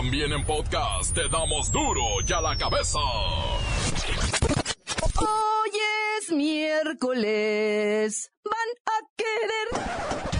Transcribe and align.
También 0.00 0.32
en 0.32 0.42
podcast 0.46 1.14
te 1.14 1.28
damos 1.28 1.70
duro 1.70 2.00
y 2.26 2.32
a 2.32 2.40
la 2.40 2.56
cabeza. 2.56 2.98
Hoy 5.18 5.70
es 6.16 6.32
miércoles. 6.32 8.32
Van 8.42 8.70
a 8.86 9.00
querer. 9.18 10.39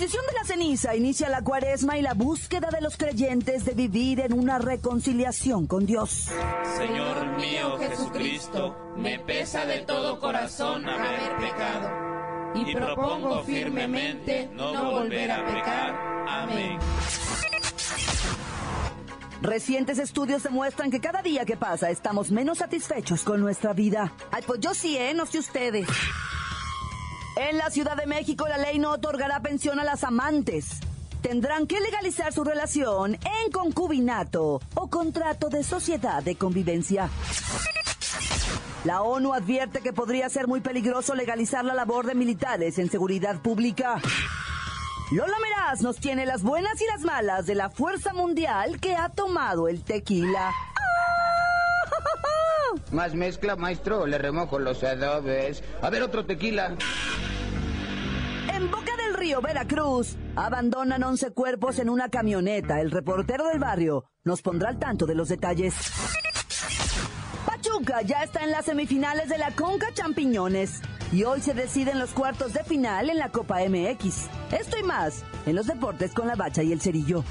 La 0.00 0.06
imposición 0.06 0.26
de 0.28 0.32
la 0.32 0.44
ceniza 0.46 0.96
inicia 0.96 1.28
la 1.28 1.42
cuaresma 1.42 1.98
y 1.98 2.00
la 2.00 2.14
búsqueda 2.14 2.70
de 2.70 2.80
los 2.80 2.96
creyentes 2.96 3.66
de 3.66 3.74
vivir 3.74 4.20
en 4.20 4.32
una 4.32 4.58
reconciliación 4.58 5.66
con 5.66 5.84
Dios. 5.84 6.28
Señor 6.78 7.36
mío 7.36 7.76
Jesucristo, 7.76 8.94
me 8.96 9.18
pesa 9.18 9.66
de 9.66 9.80
todo 9.80 10.18
corazón 10.18 10.88
haber 10.88 11.36
pecado 11.36 11.90
y 12.54 12.74
propongo 12.74 13.42
firmemente 13.44 14.48
no 14.54 14.90
volver 14.90 15.32
a 15.32 15.46
pecar. 15.46 15.94
Amén. 16.26 16.78
Recientes 19.42 19.98
estudios 19.98 20.42
demuestran 20.42 20.90
que 20.90 21.02
cada 21.02 21.20
día 21.20 21.44
que 21.44 21.58
pasa 21.58 21.90
estamos 21.90 22.30
menos 22.30 22.56
satisfechos 22.56 23.22
con 23.22 23.42
nuestra 23.42 23.74
vida. 23.74 24.14
Ay, 24.30 24.44
pues 24.46 24.60
yo 24.60 24.72
sí, 24.72 24.96
¿eh? 24.96 25.12
No 25.12 25.26
sé 25.26 25.40
ustedes. 25.40 25.86
En 27.36 27.58
la 27.58 27.70
Ciudad 27.70 27.96
de 27.96 28.06
México 28.06 28.46
la 28.48 28.58
ley 28.58 28.78
no 28.78 28.90
otorgará 28.90 29.40
pensión 29.40 29.78
a 29.78 29.84
las 29.84 30.04
amantes. 30.04 30.80
Tendrán 31.22 31.66
que 31.66 31.80
legalizar 31.80 32.32
su 32.32 32.44
relación 32.44 33.14
en 33.14 33.52
concubinato 33.52 34.60
o 34.74 34.88
contrato 34.88 35.48
de 35.48 35.62
sociedad 35.62 36.22
de 36.22 36.36
convivencia. 36.36 37.10
La 38.84 39.02
ONU 39.02 39.34
advierte 39.34 39.80
que 39.80 39.92
podría 39.92 40.28
ser 40.30 40.48
muy 40.48 40.60
peligroso 40.60 41.14
legalizar 41.14 41.64
la 41.64 41.74
labor 41.74 42.06
de 42.06 42.14
militares 42.14 42.78
en 42.78 42.90
seguridad 42.90 43.40
pública. 43.40 44.00
Lola 45.12 45.36
Meraz 45.42 45.82
nos 45.82 45.96
tiene 45.96 46.24
las 46.24 46.42
buenas 46.42 46.80
y 46.80 46.86
las 46.86 47.02
malas 47.02 47.44
de 47.44 47.54
la 47.54 47.68
fuerza 47.68 48.14
mundial 48.14 48.80
que 48.80 48.96
ha 48.96 49.10
tomado 49.10 49.68
el 49.68 49.82
tequila. 49.82 50.52
Más 52.92 53.14
mezcla, 53.14 53.56
maestro, 53.56 54.06
le 54.06 54.18
remojo 54.18 54.58
los 54.58 54.82
adobes. 54.82 55.62
A 55.82 55.90
ver, 55.90 56.02
otro 56.02 56.24
tequila. 56.24 56.76
En 58.60 58.70
Boca 58.70 58.94
del 58.94 59.14
Río, 59.14 59.40
Veracruz, 59.40 60.18
abandonan 60.36 61.02
11 61.02 61.30
cuerpos 61.30 61.78
en 61.78 61.88
una 61.88 62.10
camioneta. 62.10 62.78
El 62.82 62.90
reportero 62.90 63.48
del 63.48 63.58
barrio 63.58 64.04
nos 64.22 64.42
pondrá 64.42 64.68
al 64.68 64.78
tanto 64.78 65.06
de 65.06 65.14
los 65.14 65.30
detalles. 65.30 65.74
Pachuca 67.46 68.02
ya 68.02 68.22
está 68.22 68.44
en 68.44 68.50
las 68.50 68.66
semifinales 68.66 69.30
de 69.30 69.38
la 69.38 69.52
Conca 69.52 69.86
Champiñones. 69.94 70.82
Y 71.10 71.24
hoy 71.24 71.40
se 71.40 71.54
deciden 71.54 71.98
los 71.98 72.10
cuartos 72.10 72.52
de 72.52 72.62
final 72.62 73.08
en 73.08 73.16
la 73.16 73.30
Copa 73.30 73.60
MX. 73.66 74.28
Esto 74.52 74.78
y 74.78 74.82
más 74.82 75.24
en 75.46 75.56
los 75.56 75.66
deportes 75.66 76.12
con 76.12 76.28
la 76.28 76.34
bacha 76.34 76.62
y 76.62 76.72
el 76.72 76.82
cerillo. 76.82 77.24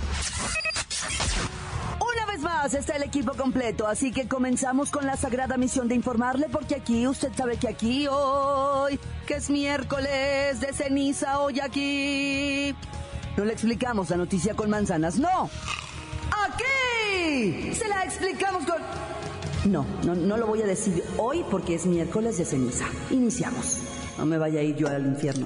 Más 2.42 2.74
está 2.74 2.96
el 2.96 3.04
equipo 3.04 3.34
completo, 3.34 3.86
así 3.86 4.12
que 4.12 4.28
comenzamos 4.28 4.92
con 4.92 5.06
la 5.06 5.18
sagrada 5.18 5.58
misión 5.58 5.88
de 5.88 5.96
informarle, 5.96 6.48
porque 6.50 6.76
aquí, 6.76 7.06
usted 7.06 7.32
sabe 7.36 7.58
que 7.58 7.68
aquí 7.68 8.08
hoy, 8.10 8.98
que 9.28 9.36
es 9.36 9.50
miércoles 9.50 10.60
de 10.60 10.74
ceniza, 10.74 11.40
hoy 11.40 11.60
aquí. 11.60 12.74
No 13.36 13.44
le 13.44 13.54
explicamos 13.54 14.10
la 14.10 14.18
noticia 14.18 14.54
con 14.54 14.70
manzanas, 14.70 15.18
no. 15.18 15.50
Aquí 16.46 17.74
se 17.74 17.88
la 17.88 18.04
explicamos 18.04 18.66
con... 18.66 19.72
No, 19.72 19.86
no, 20.06 20.16
no 20.16 20.38
lo 20.38 20.48
voy 20.48 20.62
a 20.62 20.66
decir 20.66 21.04
hoy 21.18 21.44
porque 21.52 21.76
es 21.76 21.86
miércoles 21.86 22.38
de 22.38 22.46
ceniza. 22.46 22.86
Iniciamos. 23.12 23.80
No 24.18 24.26
me 24.26 24.38
vaya 24.38 24.62
a 24.62 24.64
ir 24.64 24.78
yo 24.78 24.88
al 24.88 25.06
infierno. 25.06 25.46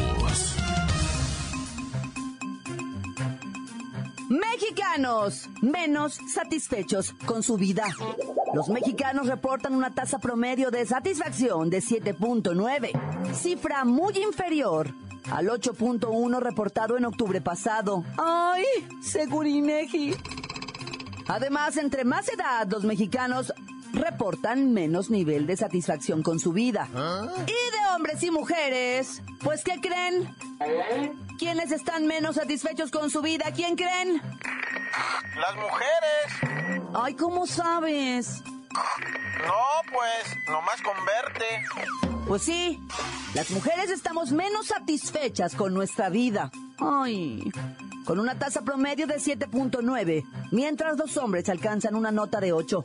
Mexicanos 4.31 5.49
menos 5.61 6.17
satisfechos 6.33 7.13
con 7.25 7.43
su 7.43 7.57
vida. 7.57 7.83
Los 8.53 8.69
mexicanos 8.69 9.27
reportan 9.27 9.75
una 9.75 9.93
tasa 9.93 10.19
promedio 10.19 10.71
de 10.71 10.85
satisfacción 10.85 11.69
de 11.69 11.79
7.9, 11.79 13.33
cifra 13.33 13.83
muy 13.83 14.17
inferior 14.19 14.95
al 15.29 15.49
8.1 15.49 16.39
reportado 16.39 16.95
en 16.95 17.03
octubre 17.03 17.41
pasado. 17.41 18.05
¡Ay! 18.17 18.63
Según 19.01 19.47
INEGI. 19.47 20.15
Además, 21.27 21.75
entre 21.75 22.05
más 22.05 22.29
edad, 22.29 22.67
los 22.69 22.85
mexicanos 22.85 23.51
reportan 23.91 24.71
menos 24.71 25.09
nivel 25.09 25.45
de 25.45 25.57
satisfacción 25.57 26.23
con 26.23 26.39
su 26.39 26.53
vida. 26.53 26.87
Y 26.93 27.51
de 27.51 27.80
hombres 27.95 28.23
y 28.23 28.31
mujeres, 28.31 29.21
pues 29.43 29.63
¿qué 29.63 29.79
creen? 29.81 30.35
¿Quiénes 31.37 31.71
están 31.71 32.05
menos 32.05 32.35
satisfechos 32.35 32.91
con 32.91 33.09
su 33.09 33.21
vida? 33.21 33.45
¿Quién 33.55 33.75
creen? 33.75 34.21
Las 35.35 35.55
mujeres. 35.55 36.85
Ay, 36.93 37.15
¿cómo 37.15 37.47
sabes? 37.47 38.43
No, 38.73 39.91
pues, 39.91 40.37
nomás 40.47 40.81
con 40.81 40.95
verte. 41.05 41.45
Pues 42.27 42.43
sí, 42.43 42.79
las 43.33 43.49
mujeres 43.51 43.89
estamos 43.89 44.31
menos 44.31 44.67
satisfechas 44.67 45.55
con 45.55 45.73
nuestra 45.73 46.09
vida. 46.09 46.51
Ay, 46.79 47.51
con 48.05 48.19
una 48.19 48.37
tasa 48.37 48.61
promedio 48.61 49.07
de 49.07 49.15
7.9, 49.15 50.23
mientras 50.51 50.97
los 50.97 51.17
hombres 51.17 51.49
alcanzan 51.49 51.95
una 51.95 52.11
nota 52.11 52.39
de 52.39 52.53
8. 52.53 52.81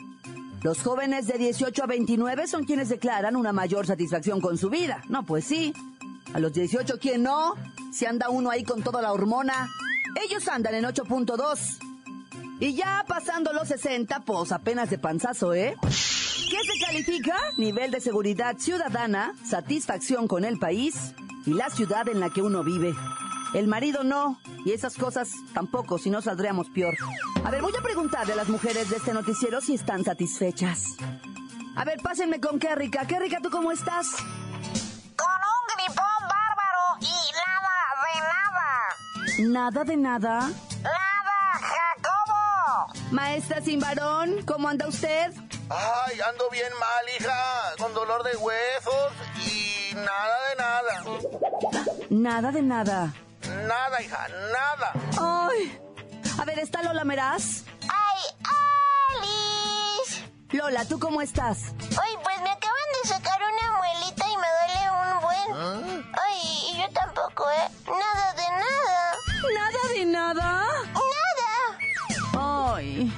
Los 0.67 0.83
jóvenes 0.83 1.29
de 1.29 1.39
18 1.39 1.85
a 1.85 1.87
29 1.87 2.49
son 2.49 2.65
quienes 2.65 2.89
declaran 2.89 3.37
una 3.37 3.53
mayor 3.53 3.87
satisfacción 3.87 4.41
con 4.41 4.59
su 4.59 4.69
vida. 4.69 5.01
No, 5.09 5.25
pues 5.25 5.45
sí. 5.45 5.73
A 6.35 6.41
los 6.41 6.53
18, 6.55 6.99
¿quién 6.99 7.23
no? 7.23 7.55
Si 7.93 8.05
anda 8.05 8.31
uno 8.31 8.51
ahí 8.51 8.65
con 8.65 8.83
toda 8.83 9.01
la 9.01 9.13
hormona. 9.13 9.69
Ellos 10.25 10.49
andan 10.49 10.75
en 10.75 10.85
8.2. 10.85 11.79
Y 12.59 12.75
ya 12.75 13.05
pasando 13.07 13.53
los 13.53 13.69
60, 13.69 14.23
pues 14.23 14.51
apenas 14.51 14.91
de 14.91 14.99
panzazo, 14.99 15.55
¿eh? 15.55 15.77
¿Qué 15.83 15.89
se 15.89 16.85
califica? 16.85 17.37
Nivel 17.59 17.93
de 17.93 18.01
seguridad 18.01 18.59
ciudadana, 18.59 19.37
satisfacción 19.49 20.27
con 20.27 20.45
el 20.45 20.59
país 20.59 21.15
y 21.47 21.55
la 21.55 21.71
ciudad 21.71 22.09
en 22.09 22.19
la 22.19 22.31
que 22.31 22.43
uno 22.43 22.65
vive. 22.65 22.93
El 23.55 23.69
marido 23.69 24.05
no, 24.05 24.39
y 24.65 24.73
esas 24.73 24.97
cosas 24.97 25.31
tampoco, 25.55 25.99
si 25.99 26.11
no 26.11 26.21
saldríamos 26.21 26.69
peor. 26.71 26.97
A 27.45 27.51
ver, 27.51 27.63
voy 27.63 27.73
a 27.79 27.83
preguntarle 27.83 28.33
a 28.33 28.37
las 28.37 28.49
mujeres 28.49 28.91
de 28.91 28.97
este 28.97 29.13
noticiero 29.13 29.61
si 29.61 29.75
están 29.75 30.05
satisfechas. 30.05 30.97
A 31.77 31.85
ver, 31.85 32.01
pásenme 32.03 32.41
con 32.41 32.59
Kérrica. 32.59 33.07
Kérrica, 33.07 33.39
¿tú 33.41 33.51
cómo 33.51 33.71
estás? 33.71 34.13
Con 34.17 35.29
un 35.29 35.77
gripón 35.77 36.29
bárbaro 36.29 36.99
y 37.01 37.15
nada 37.37 37.85
de 38.03 38.21
nada. 39.45 39.53
Nada 39.53 39.85
de 39.85 39.97
nada. 39.97 40.41
Nada, 40.83 41.39
Jacobo. 41.53 42.93
Maestra 43.13 43.61
sin 43.63 43.79
varón, 43.79 44.43
¿cómo 44.47 44.69
anda 44.69 44.89
usted? 44.89 45.33
Ay, 45.69 46.21
ando 46.21 46.49
bien 46.51 46.73
mal, 46.81 47.05
hija. 47.19 47.75
Con 47.79 47.95
dolor 47.95 48.23
de 48.25 48.37
huesos 48.37 49.13
y 49.47 49.95
nada 49.95 50.37
de 50.49 50.57
nada. 50.57 51.05
Nada 52.11 52.53
de 52.53 52.63
nada. 52.63 53.15
Nada, 53.67 54.01
hija, 54.03 54.29
nada. 54.53 54.93
Ay. 55.19 55.79
A 56.39 56.45
ver, 56.45 56.59
¿está 56.61 56.83
Lola 56.83 57.05
Meraz? 57.05 57.65
Ay, 57.83 58.23
Alice. 59.19 60.25
Lola, 60.51 60.85
¿tú 60.85 60.99
cómo 60.99 61.21
estás? 61.21 61.75
Ay, 61.81 62.15
pues 62.23 62.41
me 62.43 62.51
acaban 62.51 62.89
de 63.03 63.09
sacar 63.09 63.41
una 63.43 63.77
muelita 63.79 64.25
y 64.29 64.37
me 64.37 64.47
duele 64.57 64.91
un 64.91 65.21
buen. 65.21 66.05
Ay, 66.15 66.39
y 66.71 66.79
yo 66.81 66.89
tampoco, 66.93 67.45
¿eh? 67.51 67.69
Nada 67.87 68.33
de 68.35 68.49
nada. 68.65 69.17
¿Nada 69.55 69.89
de 69.95 70.05
nada? 70.05 70.67
Nada. 72.35 72.75
Ay. 72.75 73.13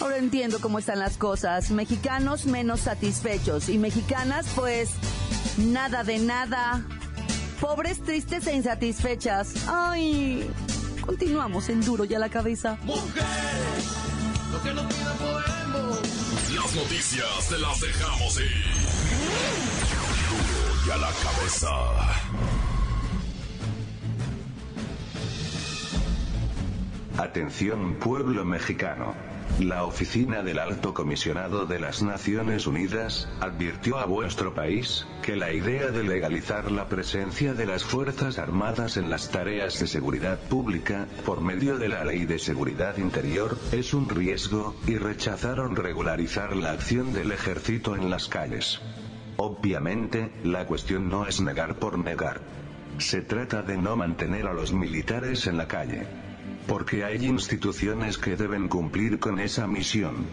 Ahora 0.00 0.16
entiendo 0.16 0.60
cómo 0.60 0.78
están 0.78 0.98
las 0.98 1.16
cosas. 1.16 1.70
Mexicanos 1.70 2.44
menos 2.44 2.80
satisfechos 2.80 3.68
y 3.68 3.78
mexicanas, 3.78 4.46
pues, 4.54 4.90
nada 5.56 6.04
de 6.04 6.18
nada. 6.18 6.84
Pobres, 7.60 8.00
tristes 8.00 8.46
e 8.46 8.56
insatisfechas. 8.56 9.68
Ay. 9.68 10.50
Continuamos 11.04 11.68
en 11.68 11.80
duro 11.82 12.04
y 12.04 12.14
a 12.14 12.18
la 12.18 12.28
cabeza. 12.28 12.78
Las 16.54 16.74
noticias 16.74 17.48
te 17.48 17.58
las 17.58 17.80
dejamos 17.80 18.40
ir. 18.40 18.64
Duro 20.30 20.86
y 20.86 20.90
a 20.90 20.96
la 20.96 21.10
cabeza. 21.22 21.70
Atención 27.18 27.96
pueblo 27.96 28.44
mexicano. 28.44 29.29
La 29.58 29.84
oficina 29.84 30.42
del 30.42 30.58
Alto 30.58 30.94
Comisionado 30.94 31.66
de 31.66 31.78
las 31.80 32.02
Naciones 32.02 32.66
Unidas 32.66 33.28
advirtió 33.40 33.98
a 33.98 34.06
vuestro 34.06 34.54
país 34.54 35.06
que 35.22 35.36
la 35.36 35.52
idea 35.52 35.88
de 35.88 36.02
legalizar 36.02 36.70
la 36.70 36.88
presencia 36.88 37.52
de 37.52 37.66
las 37.66 37.84
Fuerzas 37.84 38.38
Armadas 38.38 38.96
en 38.96 39.10
las 39.10 39.30
tareas 39.30 39.78
de 39.78 39.86
seguridad 39.86 40.38
pública, 40.38 41.06
por 41.26 41.42
medio 41.42 41.76
de 41.78 41.88
la 41.88 42.04
Ley 42.04 42.24
de 42.24 42.38
Seguridad 42.38 42.96
Interior, 42.96 43.58
es 43.72 43.92
un 43.92 44.08
riesgo, 44.08 44.74
y 44.86 44.96
rechazaron 44.96 45.76
regularizar 45.76 46.56
la 46.56 46.70
acción 46.70 47.12
del 47.12 47.32
ejército 47.32 47.96
en 47.96 48.08
las 48.08 48.28
calles. 48.28 48.80
Obviamente, 49.36 50.30
la 50.44 50.66
cuestión 50.66 51.08
no 51.08 51.26
es 51.26 51.40
negar 51.40 51.76
por 51.76 51.98
negar. 51.98 52.40
Se 52.98 53.20
trata 53.22 53.62
de 53.62 53.76
no 53.76 53.96
mantener 53.96 54.46
a 54.46 54.54
los 54.54 54.72
militares 54.72 55.46
en 55.46 55.56
la 55.58 55.68
calle. 55.68 56.29
Porque 56.70 57.02
hay 57.02 57.26
instituciones 57.26 58.16
que 58.16 58.36
deben 58.36 58.68
cumplir 58.68 59.18
con 59.18 59.40
esa 59.40 59.66
misión. 59.66 60.24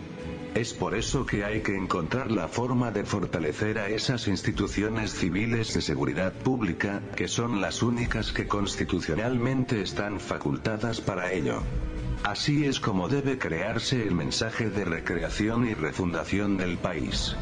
Es 0.53 0.71
por 0.71 0.93
eso 0.93 1.25
que 1.25 1.43
hay 1.43 1.61
que 1.61 1.75
encontrar 1.75 2.29
la 2.29 2.47
forma 2.47 2.91
de 2.91 3.05
fortalecer 3.05 3.79
a 3.79 3.89
esas 3.89 4.27
instituciones 4.27 5.15
civiles 5.15 5.73
de 5.73 5.81
seguridad 5.81 6.33
pública, 6.33 7.01
que 7.15 7.27
son 7.27 7.59
las 7.59 7.81
únicas 7.81 8.31
que 8.31 8.45
constitucionalmente 8.45 9.81
están 9.81 10.19
facultadas 10.19 11.01
para 11.01 11.33
ello. 11.33 11.63
Así 12.21 12.65
es 12.65 12.79
como 12.79 13.09
debe 13.09 13.39
crearse 13.39 14.03
el 14.03 14.13
mensaje 14.13 14.69
de 14.69 14.85
recreación 14.85 15.67
y 15.67 15.73
refundación 15.73 16.55
del 16.57 16.77
país. 16.77 17.35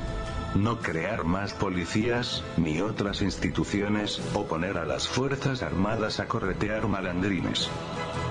No 0.55 0.79
crear 0.79 1.25
más 1.25 1.51
policías, 1.51 2.45
ni 2.55 2.79
otras 2.79 3.21
instituciones, 3.21 4.21
o 4.33 4.45
poner 4.45 4.77
a 4.77 4.85
las 4.85 5.05
Fuerzas 5.05 5.63
Armadas 5.63 6.21
a 6.21 6.29
corretear 6.29 6.87
malandrines. 6.87 7.69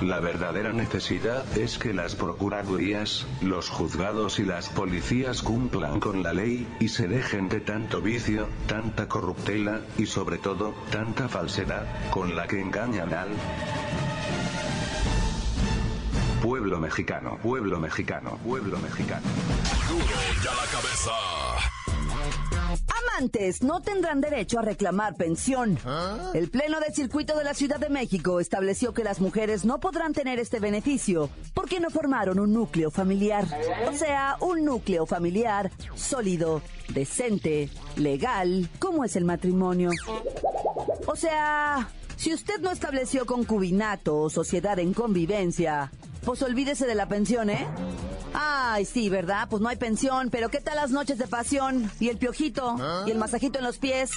La 0.03 0.21
verdadera 0.21 0.73
necesidad 0.73 1.45
es 1.57 1.79
que 1.79 1.95
las 1.95 2.15
procuradurías, 2.15 3.27
los 3.41 3.71
juzgados 3.71 4.39
y 4.39 4.45
las 4.45 4.69
policías 4.69 5.43
cumplan 5.43 6.01
con 6.01 6.23
la 6.23 6.33
ley, 6.33 6.67
y 6.81 6.89
se 6.89 7.09
dejen 7.09 7.49
de 7.49 7.61
tanto 7.61 8.01
vicio, 8.01 8.49
tanta 8.67 9.09
corruptela, 9.09 9.81
y 9.97 10.07
sobre 10.07 10.39
todo, 10.39 10.75
tanta 10.91 11.29
falsedad, 11.29 11.87
con 12.11 12.37
la 12.37 12.47
que 12.47 12.61
engañan 12.61 13.15
al 13.15 13.29
pueblo 16.43 16.79
mexicano, 16.79 17.39
pueblo 17.43 17.81
mexicano, 17.81 18.39
pueblo 18.45 18.79
mexicano. 18.79 19.27
Ya 20.43 20.51
la 20.51 20.67
cabeza. 20.71 21.54
Amantes 23.17 23.63
no 23.63 23.81
tendrán 23.81 24.21
derecho 24.21 24.59
a 24.59 24.63
reclamar 24.63 25.15
pensión. 25.15 25.79
El 26.35 26.51
Pleno 26.51 26.81
del 26.81 26.95
Circuito 26.95 27.37
de 27.37 27.45
la 27.45 27.55
Ciudad 27.55 27.79
de 27.79 27.89
México 27.89 28.41
estableció 28.41 28.93
que 28.93 29.05
las 29.05 29.21
mujeres 29.21 29.65
no 29.65 29.81
podrán 29.81 30.13
tener 30.13 30.39
este 30.39 30.61
beneficio 30.61 31.31
porque 31.55 31.81
no 31.81 31.91
formaron 31.91 32.39
un 32.39 32.53
núcleo 32.53 32.91
familiar. 32.91 33.47
O 33.89 33.93
sea, 33.93 34.37
un 34.41 34.65
núcleo 34.65 35.07
familiar 35.07 35.71
sólido, 35.95 36.63
decente, 36.89 37.71
legal, 37.97 38.69
como 38.79 39.05
es 39.05 39.17
el 39.17 39.25
matrimonio. 39.25 39.91
O 41.07 41.17
sea, 41.17 41.89
si 42.17 42.33
usted 42.33 42.61
no 42.61 42.71
estableció 42.71 43.27
concubinato 43.27 44.17
o 44.17 44.31
sociedad 44.31 44.79
en 44.79 44.95
convivencia, 44.95 45.93
pues 46.25 46.43
olvídese 46.43 46.87
de 46.87 46.95
la 46.95 47.07
pensión, 47.07 47.51
¿eh? 47.51 47.67
Ay, 48.35 48.85
sí, 48.85 49.09
¿verdad? 49.09 49.47
Pues 49.49 49.63
no 49.63 49.69
hay 49.69 49.77
pensión, 49.77 50.29
pero 50.31 50.51
¿qué 50.51 50.61
tal 50.61 50.77
las 50.77 50.91
noches 50.91 51.19
de 51.19 51.29
pasión? 51.29 51.91
Y 52.01 52.09
el 52.09 52.19
piojito, 52.19 52.77
y 53.07 53.11
el 53.13 53.19
masajito 53.19 53.59
en 53.59 53.65
los 53.65 53.79
pies, 53.79 54.11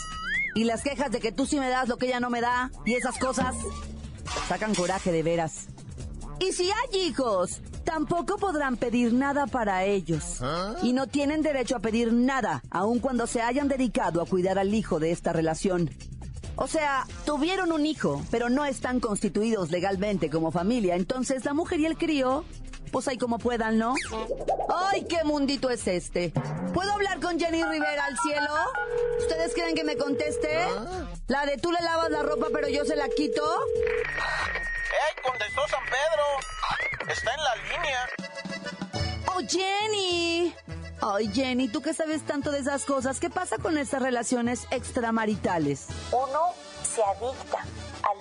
y 0.55 0.63
las 0.63 0.81
quejas 0.81 1.11
de 1.11 1.19
que 1.19 1.31
tú 1.31 1.45
sí 1.45 1.59
me 1.59 1.69
das 1.69 1.87
lo 1.87 1.97
que 1.97 2.07
ella 2.07 2.19
no 2.19 2.29
me 2.29 2.41
da, 2.41 2.71
y 2.85 2.95
esas 2.95 3.17
cosas. 3.19 3.55
Sacan 4.47 4.73
coraje 4.73 5.11
de 5.11 5.23
veras. 5.23 5.67
Y 6.39 6.51
si 6.51 6.69
hay 6.69 7.07
hijos, 7.07 7.61
tampoco 7.83 8.37
podrán 8.37 8.75
pedir 8.75 9.13
nada 9.13 9.47
para 9.47 9.85
ellos. 9.85 10.41
Y 10.81 10.93
no 10.93 11.07
tienen 11.07 11.41
derecho 11.41 11.75
a 11.75 11.79
pedir 11.79 12.11
nada, 12.11 12.63
aun 12.69 12.99
cuando 12.99 13.27
se 13.27 13.41
hayan 13.41 13.67
dedicado 13.67 14.21
a 14.21 14.25
cuidar 14.25 14.57
al 14.57 14.73
hijo 14.73 14.99
de 14.99 15.11
esta 15.11 15.31
relación. 15.31 15.89
O 16.55 16.67
sea, 16.67 17.05
tuvieron 17.23 17.71
un 17.71 17.85
hijo, 17.85 18.21
pero 18.31 18.49
no 18.49 18.65
están 18.65 18.99
constituidos 18.99 19.69
legalmente 19.69 20.31
como 20.31 20.51
familia. 20.51 20.95
Entonces 20.95 21.45
la 21.45 21.53
mujer 21.53 21.79
y 21.79 21.85
el 21.85 21.97
crío, 21.97 22.45
pues 22.97 23.09
ahí 23.09 23.17
como 23.19 23.37
puedan, 23.37 23.77
¿no? 23.77 23.93
¡Ay, 24.75 25.05
qué 25.05 25.23
mundito 25.23 25.69
es 25.69 25.85
este! 25.85 26.33
¿Puedo 26.73 26.91
hablar 26.93 27.19
con 27.19 27.39
Jenny 27.39 27.63
Rivera 27.63 28.05
al 28.05 28.17
cielo? 28.17 28.49
¿Ustedes 29.19 29.53
quieren 29.53 29.75
que 29.75 29.83
me 29.83 29.95
conteste? 29.97 30.65
La 31.27 31.45
de 31.45 31.57
tú 31.57 31.71
le 31.71 31.79
lavas 31.81 32.09
la 32.09 32.23
ropa, 32.23 32.47
pero 32.51 32.67
yo 32.67 32.85
se 32.85 32.95
la 32.95 33.07
quito. 33.09 33.43
¡Ey! 33.85 35.21
Contestó 35.21 35.61
San 35.67 35.83
Pedro. 35.85 37.11
Está 37.13 37.35
en 37.35 37.43
la 37.43 37.55
línea. 37.77 38.09
¡Oh, 39.27 39.41
Jenny! 39.47 40.55
Ay, 40.99 41.31
Jenny, 41.31 41.67
tú 41.67 41.83
que 41.83 41.93
sabes 41.93 42.25
tanto 42.25 42.49
de 42.49 42.57
esas 42.57 42.83
cosas, 42.83 43.19
¿qué 43.19 43.29
pasa 43.29 43.57
con 43.59 43.77
estas 43.77 44.01
relaciones 44.01 44.65
extramaritales? 44.71 45.85
Uno 46.11 46.55
se 46.81 47.03
adicta 47.03 47.63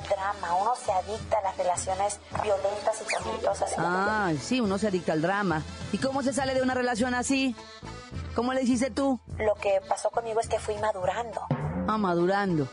drama, 0.09 0.55
uno 0.55 0.75
se 0.75 0.93
adicta 0.93 1.39
a 1.39 1.43
las 1.43 1.57
relaciones 1.57 2.21
violentas 2.43 3.03
y 3.03 3.13
tormentosas. 3.15 3.75
Ah, 3.79 4.33
sí, 4.41 4.61
uno 4.61 4.79
se 4.79 4.89
adicta 4.89 5.13
al 5.13 5.23
drama. 5.23 5.63
¿Y 5.93 5.99
cómo 5.99 6.23
se 6.23 6.33
sale 6.33 6.55
de 6.55 6.63
una 6.63 6.75
relación 6.75 7.15
así? 7.15 7.55
¿Cómo 8.35 8.53
le 8.53 8.63
hiciste 8.63 8.91
tú? 8.91 9.21
Lo 9.39 9.55
que 9.55 9.81
pasó 9.89 10.11
conmigo 10.11 10.41
es 10.41 10.49
que 10.49 10.59
fui 10.59 10.77
madurando. 10.79 11.41
Ah, 11.89 11.99
madurando. 11.99 12.69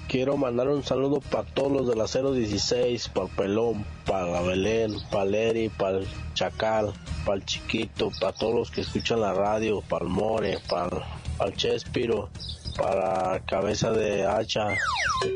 Quiero 0.07 0.37
mandar 0.37 0.69
un 0.69 0.83
saludo 0.83 1.19
para 1.19 1.43
todos 1.43 1.71
los 1.71 1.87
de 1.87 1.95
la 1.95 2.05
016, 2.05 3.09
para 3.09 3.27
el 3.27 3.35
Pelón, 3.35 3.85
para 4.05 4.41
Belén, 4.41 4.95
para 5.11 5.25
Leri, 5.25 5.69
para 5.69 5.99
el 5.99 6.07
Chacal, 6.33 6.93
para 7.25 7.37
el 7.37 7.45
Chiquito, 7.45 8.11
para 8.19 8.33
todos 8.33 8.55
los 8.55 8.71
que 8.71 8.81
escuchan 8.81 9.21
la 9.21 9.33
radio, 9.33 9.81
para 9.81 10.05
el 10.05 10.11
More, 10.11 10.57
para 10.67 11.05
el 11.45 11.55
Chespiro, 11.55 12.29
para 12.75 13.39
Cabeza 13.45 13.91
de 13.91 14.25
Hacha, 14.25 14.75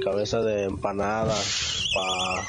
Cabeza 0.03 0.41
de 0.41 0.63
Empanada, 0.63 1.35
para 1.93 2.47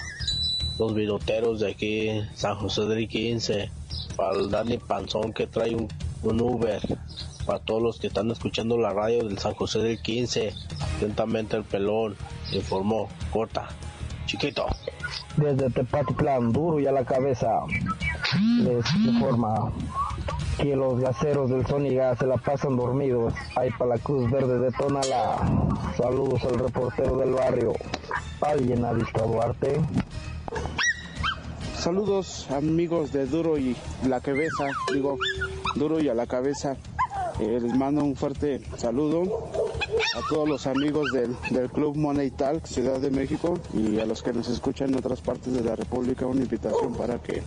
los 0.79 0.95
viroteros 0.95 1.61
de 1.61 1.71
aquí, 1.71 2.11
San 2.35 2.57
José 2.57 2.83
del 2.87 3.09
15, 3.09 3.71
para 4.17 4.39
el 4.39 4.51
Dani 4.51 4.79
Panzón 4.79 5.33
que 5.33 5.47
trae 5.47 5.75
un, 5.75 5.89
Uber, 6.41 6.81
para 7.47 7.59
todos 7.59 7.83
los 7.83 7.99
que 7.99 8.07
están 8.07 8.31
escuchando 8.31 8.79
la 8.79 8.93
radio 8.93 9.25
del 9.25 9.39
San 9.39 9.55
José 9.55 9.81
del 9.81 10.01
15, 10.01 10.53
atentamente 10.97 11.57
el 11.57 11.65
pelón, 11.65 12.17
informó, 12.53 13.09
corta, 13.31 13.69
chiquito. 14.27 14.67
Desde 15.37 15.71
Tepatitlán, 15.71 16.53
duro 16.53 16.81
y 16.81 16.87
a 16.87 16.93
la 16.93 17.05
cabeza, 17.05 17.49
les 18.63 18.95
informa 18.95 19.73
que 20.57 20.77
los 20.77 21.01
gaseros 21.01 21.51
del 21.51 21.67
Soniga 21.67 22.15
se 22.17 22.27
la 22.27 22.37
pasan 22.37 22.77
dormidos. 22.77 23.35
Ahí 23.57 23.71
para 23.79 23.97
la 23.97 23.99
Cruz 23.99 24.31
Verde 24.31 24.59
de 24.61 24.71
Tonala. 24.73 25.37
Saludos 25.97 26.43
al 26.45 26.59
reportero 26.59 27.17
del 27.19 27.33
barrio. 27.33 27.73
¿Alguien 28.41 28.85
ha 28.85 28.93
visto 28.93 29.23
a 29.23 29.27
Duarte? 29.27 29.81
Saludos 31.85 32.47
amigos 32.51 33.13
de 33.13 33.27
Duro 33.27 33.59
y 33.59 33.77
la 34.09 34.23
Cabeza, 34.23 34.71
digo, 34.95 35.19
Duro 35.75 36.01
y 36.01 36.09
a 36.09 36.15
la 36.15 36.27
Cabeza. 36.27 36.79
Eh, 37.39 37.59
les 37.61 37.77
mando 37.77 38.03
un 38.03 38.17
fuerte 38.17 38.63
saludo 38.79 39.51
a 40.17 40.27
todos 40.31 40.49
los 40.49 40.67
amigos 40.67 41.13
del, 41.13 41.37
del 41.51 41.69
Club 41.69 41.95
Money 41.95 42.31
Talk 42.31 42.65
Ciudad 42.65 43.01
de 43.01 43.11
México 43.11 43.59
y 43.75 44.01
a 44.01 44.07
los 44.07 44.23
que 44.23 44.33
nos 44.33 44.49
escuchan 44.49 44.93
en 44.93 44.97
otras 44.97 45.21
partes 45.21 45.53
de 45.53 45.63
la 45.63 45.77
República 45.77 46.25
una 46.25 46.41
invitación 46.41 46.95
para 46.95 47.19
que 47.19 47.43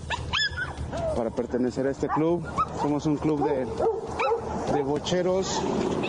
para 1.15 1.31
pertenecer 1.31 1.87
a 1.87 1.89
este 1.89 2.07
club. 2.07 2.45
Somos 2.79 3.07
un 3.07 3.17
club 3.17 3.43
de, 3.43 3.65
de 4.71 4.83
bocheros 4.83 5.59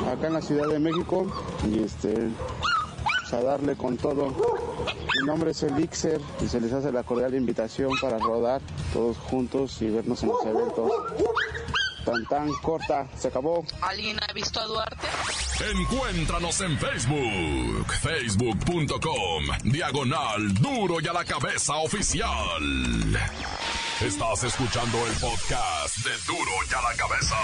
acá 0.07 0.27
en 0.27 0.35
la 0.35 0.43
Ciudad 0.43 0.69
de 0.69 0.79
México 0.79 1.25
y 1.67 1.79
este 1.79 2.13
pues, 2.13 3.33
a 3.33 3.43
darle 3.43 3.75
con 3.75 3.97
todo. 3.97 4.68
Mi 5.15 5.27
nombre 5.27 5.51
es 5.51 5.63
Elixir 5.63 6.21
y 6.45 6.49
se 6.49 6.61
les 6.61 6.73
hace 6.73 6.93
la 6.93 7.03
cordial 7.03 7.35
invitación 7.35 7.91
para 8.01 8.19
rodar 8.19 8.61
todos 8.93 9.17
juntos 9.17 9.81
y 9.83 9.89
vernos 9.91 10.23
en 10.23 10.29
los 10.29 10.45
eventos. 10.45 10.93
Tan 12.05 12.25
tan 12.27 12.53
corta, 12.63 13.07
se 13.17 13.29
acabó. 13.29 13.65
¿Alguien 13.83 14.19
ha 14.23 14.33
visto 14.33 14.61
a 14.61 14.67
Duarte? 14.67 15.07
Encuéntranos 15.73 16.61
en 16.61 16.79
Facebook, 16.79 17.93
facebook.com, 18.01 19.45
diagonal 19.65 20.55
duro 20.55 21.01
y 21.01 21.09
a 21.09 21.13
la 21.13 21.25
cabeza 21.25 21.77
oficial. 21.77 22.63
Estás 24.01 24.45
escuchando 24.45 24.99
el 25.07 25.13
podcast 25.15 25.97
de 25.99 26.11
duro 26.27 26.53
y 26.71 26.75
a 26.75 26.83
la 26.83 26.97
cabeza. 26.97 27.37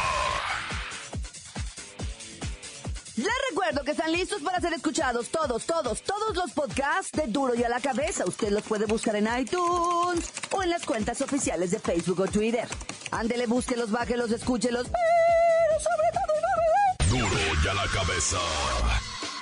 Recuerdo 3.75 3.85
que 3.85 3.91
están 3.91 4.13
listos 4.13 4.43
para 4.43 4.61
ser 4.61 4.73
escuchados 4.73 5.29
todos, 5.31 5.65
todos, 5.65 6.03
todos 6.03 6.37
los 6.37 6.53
podcasts 6.53 7.11
de 7.13 7.27
Duro 7.27 7.55
y 7.57 7.65
a 7.65 7.69
la 7.69 7.81
Cabeza. 7.81 8.25
Usted 8.25 8.51
los 8.51 8.63
puede 8.63 8.87
buscar 8.87 9.17
en 9.17 9.29
iTunes 9.39 10.33
o 10.53 10.63
en 10.63 10.71
las 10.71 10.85
cuentas 10.85 11.21
oficiales 11.21 11.73
de 11.73 11.81
Facebook 11.81 12.21
o 12.21 12.27
Twitter. 12.27 12.69
Ándele, 13.11 13.47
búsquelos, 13.47 13.91
bájelos, 13.91 14.31
escúchelos, 14.31 14.87
pero 14.87 15.81
sobre 15.81 16.09
todo 16.13 17.21
no 17.21 17.29
Duro 17.29 17.41
y 17.65 17.69
a 17.69 17.75
la 17.75 17.87
cabeza. 17.89 18.39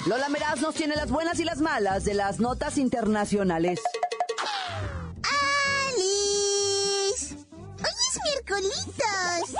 Lola 0.06 0.28
Meraz 0.30 0.60
nos 0.60 0.74
tiene 0.74 0.96
las 0.96 1.10
buenas 1.10 1.38
y 1.38 1.44
las 1.44 1.60
malas 1.60 2.04
de 2.04 2.14
las 2.14 2.40
notas 2.40 2.78
internacionales. 2.78 3.80
¡Alice! 5.90 7.36
Hoy 7.78 7.96
es 8.10 8.20
miércolitos 8.24 9.54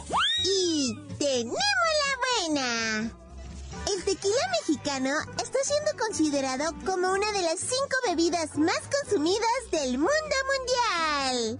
y 0.44 0.98
tenemos 1.18 1.58
la 1.58 2.54
buena. 2.54 3.21
El 4.02 4.16
tequila 4.16 4.48
mexicano 4.60 5.10
está 5.40 5.60
siendo 5.62 5.92
considerado 5.96 6.74
como 6.84 7.12
una 7.12 7.30
de 7.30 7.42
las 7.42 7.60
cinco 7.60 7.96
bebidas 8.04 8.56
más 8.56 8.80
consumidas 9.00 9.70
del 9.70 9.96
mundo 9.96 10.36
mundial. 10.50 11.56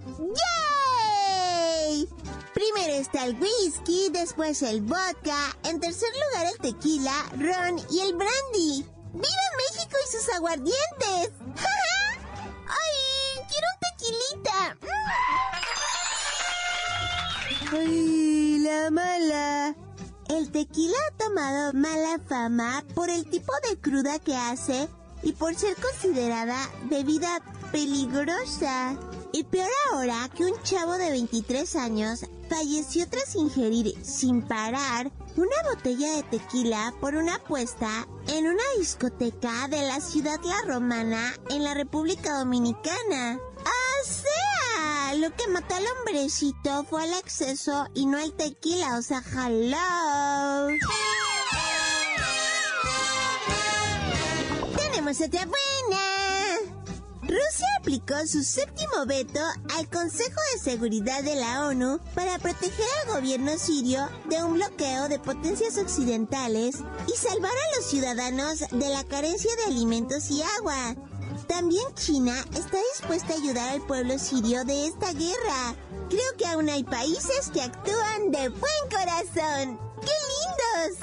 ¡Yay! 1.87 2.09
Primero 2.53 2.95
está 2.95 3.23
el 3.23 3.39
whisky, 3.39 4.09
después 4.11 4.61
el 4.61 4.81
vodka, 4.81 5.55
en 5.63 5.79
tercer 5.79 6.09
lugar 6.11 6.47
el 6.51 6.59
tequila, 6.59 7.15
ron 7.37 7.79
y 7.89 8.01
el 8.01 8.13
brandy. 8.13 8.89
¡Viva 9.13 9.49
México 9.57 9.95
y 10.05 10.11
sus 10.11 10.27
aguardientes! 10.33 11.31
¡Ay! 12.67 13.39
¡Quiero 13.47 13.67
un 13.71 13.79
tequilita! 13.87 14.77
¡Ay! 17.71 18.59
La 18.59 18.91
mala. 18.91 19.82
El 20.33 20.49
tequila 20.49 20.97
ha 20.97 21.17
tomado 21.23 21.73
mala 21.73 22.17
fama 22.27 22.83
por 22.95 23.11
el 23.11 23.23
tipo 23.29 23.53
de 23.69 23.77
cruda 23.79 24.17
que 24.17 24.35
hace 24.35 24.89
y 25.21 25.33
por 25.33 25.53
ser 25.53 25.75
considerada 25.75 26.57
bebida 26.89 27.39
peligrosa. 27.71 28.97
Y 29.31 29.43
peor 29.43 29.69
ahora 29.91 30.27
que 30.35 30.45
un 30.45 30.59
chavo 30.63 30.93
de 30.93 31.11
23 31.11 31.75
años 31.75 32.25
falleció 32.49 33.07
tras 33.07 33.35
ingerir 33.35 33.95
sin 34.03 34.41
parar 34.41 35.11
una 35.35 35.69
botella 35.69 36.15
de 36.15 36.23
tequila 36.23 36.95
por 36.99 37.13
una 37.13 37.35
apuesta 37.35 38.07
en 38.27 38.47
una 38.47 38.63
discoteca 38.79 39.67
de 39.67 39.83
la 39.83 40.01
ciudad 40.01 40.39
La 40.43 40.61
Romana 40.65 41.31
en 41.51 41.63
la 41.63 41.75
República 41.75 42.39
Dominicana. 42.39 43.37
¡O 43.37 44.05
sea! 44.07 44.52
Lo 45.17 45.29
que 45.35 45.47
mató 45.47 45.75
al 45.75 45.85
hombrecito 45.85 46.85
fue 46.85 47.05
el 47.05 47.13
exceso 47.13 47.87
y 47.93 48.07
no 48.07 48.17
el 48.17 48.33
tequila, 48.33 48.97
o 48.97 49.01
sea, 49.03 49.21
hello. 49.21 50.75
Tenemos 54.75 55.21
otra 55.21 55.45
buena. 55.45 56.03
Rusia 57.21 57.67
aplicó 57.79 58.15
su 58.25 58.43
séptimo 58.43 59.05
veto 59.05 59.39
al 59.77 59.87
Consejo 59.89 60.41
de 60.53 60.59
Seguridad 60.59 61.23
de 61.23 61.35
la 61.35 61.67
ONU 61.67 61.99
para 62.15 62.39
proteger 62.39 62.85
al 63.05 63.15
gobierno 63.15 63.57
sirio 63.57 64.09
de 64.29 64.43
un 64.43 64.55
bloqueo 64.55 65.09
de 65.09 65.19
potencias 65.19 65.77
occidentales 65.77 66.77
y 67.07 67.15
salvar 67.15 67.51
a 67.51 67.77
los 67.77 67.85
ciudadanos 67.85 68.59
de 68.71 68.89
la 68.89 69.03
carencia 69.03 69.55
de 69.57 69.63
alimentos 69.65 70.31
y 70.31 70.41
agua. 70.57 70.95
También 71.47 71.85
China 71.95 72.35
está 72.55 72.77
dispuesta 72.93 73.33
a 73.33 73.37
ayudar 73.37 73.69
al 73.69 73.81
pueblo 73.85 74.17
sirio 74.17 74.63
de 74.65 74.87
esta 74.87 75.11
guerra. 75.13 75.75
Creo 76.09 76.37
que 76.37 76.45
aún 76.47 76.69
hay 76.69 76.83
países 76.83 77.49
que 77.53 77.61
actúan 77.61 78.31
de 78.31 78.49
buen 78.49 78.89
corazón. 78.89 79.79
¡Qué 80.01 80.11
lindos! 80.33 80.99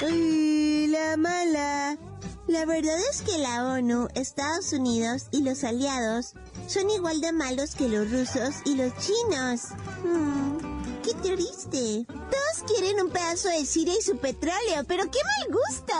¡Ay, 0.00 0.86
la 0.88 1.16
mala! 1.16 1.98
La 2.46 2.64
verdad 2.64 2.98
es 3.10 3.20
que 3.22 3.36
la 3.38 3.74
ONU, 3.74 4.08
Estados 4.14 4.72
Unidos 4.72 5.26
y 5.32 5.42
los 5.42 5.64
aliados 5.64 6.32
son 6.66 6.88
igual 6.90 7.20
de 7.20 7.32
malos 7.32 7.74
que 7.74 7.88
los 7.88 8.10
rusos 8.10 8.54
y 8.64 8.74
los 8.74 8.92
chinos. 8.96 9.68
Hmm, 10.02 11.02
¡Qué 11.02 11.12
triste! 11.14 12.06
Todos 12.08 12.64
quieren 12.66 13.00
un 13.04 13.10
pedazo 13.10 13.48
de 13.48 13.66
Siria 13.66 13.94
y 13.98 14.02
su 14.02 14.16
petróleo, 14.16 14.84
pero 14.86 15.10
¡qué 15.10 15.18
mal 15.24 15.58
gusto! 15.60 15.94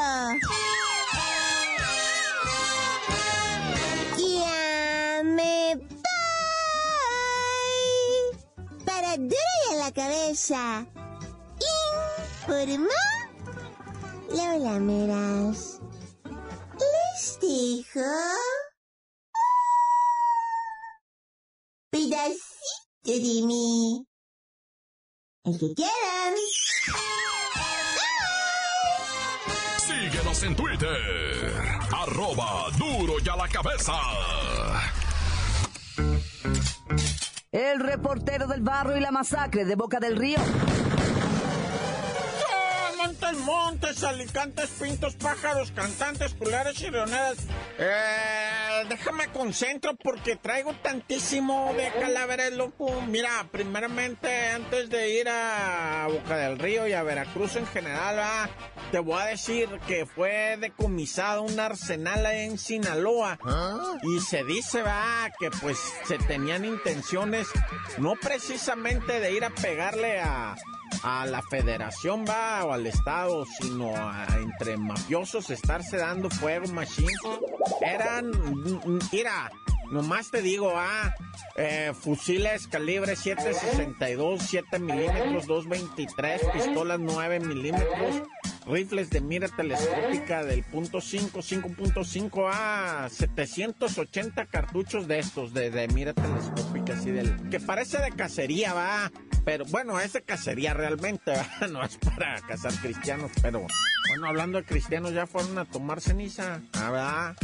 Para 9.18 9.26
duro 9.26 9.34
y 9.68 9.72
a 9.72 9.76
la 9.76 9.92
cabeza. 9.92 10.86
Informa 12.40 13.00
Lola 14.30 14.78
Meras. 14.78 15.80
Les 16.78 17.40
dejo 17.40 18.06
pedacito 21.90 23.06
de 23.06 23.42
mí. 23.46 24.06
El 25.44 25.58
que 25.58 25.74
quieran. 25.74 26.34
Síguenos 29.78 30.42
en 30.44 30.54
Twitter. 30.54 31.52
Arroba 31.92 32.70
duro 32.78 33.14
y 33.24 33.28
a 33.28 33.36
la 33.36 33.48
cabeza. 33.48 33.98
El 37.72 37.80
reportero 37.80 38.46
del 38.46 38.62
barrio 38.62 38.96
y 38.96 39.00
la 39.00 39.10
masacre 39.10 39.66
de 39.66 39.74
Boca 39.74 40.00
del 40.00 40.16
Río. 40.16 40.38
Montes, 42.96 43.38
montes, 43.40 44.04
alicantes, 44.04 44.70
pintos, 44.80 45.14
pájaros, 45.16 45.70
cantantes, 45.72 46.32
culeras 46.32 46.80
y 46.80 46.90
leoneras. 46.90 47.36
Eh, 47.78 48.57
déjame 48.84 49.28
concentro 49.28 49.96
porque 49.96 50.36
traigo 50.36 50.74
tantísimo 50.74 51.74
de 51.76 51.90
calaveras, 52.00 52.52
loco. 52.52 53.00
Mira, 53.02 53.48
primeramente, 53.50 54.48
antes 54.48 54.90
de 54.90 55.20
ir 55.20 55.28
a 55.28 56.06
Boca 56.10 56.36
del 56.36 56.58
Río 56.58 56.86
y 56.86 56.92
a 56.92 57.02
Veracruz 57.02 57.56
en 57.56 57.66
general, 57.66 58.18
ah, 58.20 58.48
te 58.90 58.98
voy 58.98 59.20
a 59.20 59.26
decir 59.26 59.68
que 59.86 60.06
fue 60.06 60.56
decomisado 60.58 61.42
un 61.42 61.58
arsenal 61.58 62.26
en 62.26 62.58
Sinaloa. 62.58 63.38
Y 64.02 64.20
se 64.20 64.44
dice, 64.44 64.82
va, 64.82 65.30
que 65.38 65.50
pues 65.50 65.78
se 66.04 66.18
tenían 66.18 66.64
intenciones 66.64 67.48
no 67.98 68.14
precisamente 68.14 69.20
de 69.20 69.32
ir 69.32 69.44
a 69.44 69.50
pegarle 69.50 70.20
a 70.20 70.56
a 71.02 71.26
la 71.26 71.42
federación 71.42 72.24
va 72.28 72.64
o 72.64 72.72
al 72.72 72.86
estado, 72.86 73.44
sino 73.60 73.94
a, 73.96 74.26
entre 74.36 74.76
mafiosos 74.76 75.50
estarse 75.50 75.96
dando 75.96 76.30
fuego, 76.30 76.66
machine. 76.68 77.12
Eran, 77.80 78.30
mira, 79.12 79.50
nomás 79.90 80.30
te 80.30 80.42
digo, 80.42 80.72
ah, 80.76 81.14
eh, 81.56 81.92
fusiles 81.98 82.66
calibre 82.68 83.14
7.62, 83.14 84.40
7 84.40 84.78
milímetros, 84.78 85.46
2.23, 85.46 86.52
pistolas 86.52 87.00
9 87.00 87.40
milímetros, 87.40 88.22
rifles 88.68 89.10
de 89.10 89.20
mira 89.20 89.48
telescópica 89.48 90.44
del 90.44 90.62
punto 90.62 91.00
5, 91.00 91.40
5.5 91.40 92.50
a 92.52 93.08
780 93.08 94.46
cartuchos 94.46 95.08
de 95.08 95.18
estos 95.18 95.54
de, 95.54 95.88
mira 95.88 96.12
telescópica, 96.12 96.92
así 96.92 97.10
del 97.10 97.48
que 97.50 97.60
parece 97.60 97.98
de 97.98 98.10
cacería, 98.12 98.74
va. 98.74 99.10
Pero 99.44 99.64
bueno, 99.66 99.98
es 99.98 100.12
de 100.12 100.22
cacería 100.22 100.74
realmente, 100.74 101.32
¿va? 101.60 101.66
no 101.68 101.82
es 101.82 101.96
para 101.96 102.40
cazar 102.42 102.72
cristianos, 102.74 103.30
pero 103.40 103.66
bueno, 104.08 104.26
hablando 104.26 104.58
de 104.58 104.64
cristianos, 104.64 105.12
ya 105.12 105.26
fueron 105.26 105.58
a 105.58 105.64
tomar 105.64 106.00
ceniza, 106.00 106.60
ah, 106.74 106.90
¿verdad? 106.90 107.36